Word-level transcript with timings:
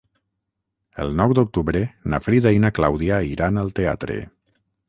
El 1.03 1.13
nou 1.19 1.35
d'octubre 1.39 1.83
na 2.13 2.21
Frida 2.29 2.57
i 2.57 2.65
na 2.67 2.75
Clàudia 2.81 3.23
iran 3.37 3.63
al 3.67 3.73
teatre. 3.83 4.19